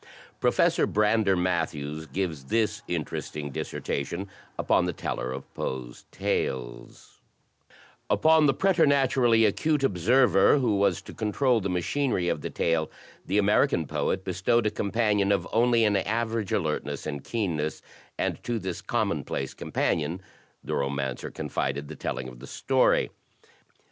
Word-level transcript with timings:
Professor 0.39 0.87
Brander 0.87 1.35
Matthews 1.35 2.07
gives 2.07 2.45
this 2.45 2.81
interesting 2.87 3.51
dis 3.51 3.71
sertation 3.71 4.27
upon 4.57 4.85
the 4.85 4.93
Teller 4.93 5.31
of 5.31 5.53
Poe's 5.53 6.05
tales: 6.11 7.21
"Upon 8.09 8.47
the 8.47 8.53
preternaturally 8.55 9.45
acute 9.45 9.83
observer 9.83 10.57
who 10.57 10.77
was 10.77 11.03
to 11.03 11.13
control 11.13 11.61
the 11.61 11.69
machinery 11.69 12.29
of 12.29 12.41
the 12.41 12.49
tale, 12.49 12.89
the 13.27 13.37
American 13.37 13.85
poet 13.85 14.25
be 14.25 14.33
stowed 14.33 14.65
a 14.65 14.71
companion 14.71 15.31
of 15.31 15.47
only 15.53 15.83
an 15.85 15.95
average 15.95 16.51
alertness 16.51 17.05
and 17.05 17.23
keen 17.23 17.57
ness; 17.57 17.83
and 18.17 18.41
to 18.43 18.57
this 18.57 18.81
commonplace 18.81 19.53
companion 19.53 20.19
the 20.63 20.73
romancer 20.73 20.73
I 20.73 20.73
I02 20.73 20.73
THE 20.73 20.73
TECHNIQUE 20.73 20.81
OF 20.81 20.85
THE 20.89 21.13
MYSTERY 21.13 21.19
STORY 21.19 21.33
confided 21.33 21.87
the 21.87 21.95
telling 21.95 22.27
of 22.27 22.39
the 22.39 22.47
story. 22.47 23.09